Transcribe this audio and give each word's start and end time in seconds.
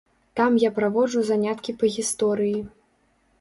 Там 0.39 0.55
я 0.63 0.71
праводжу 0.77 1.21
заняткі 1.27 1.77
па 1.83 1.91
гісторыі. 1.97 2.57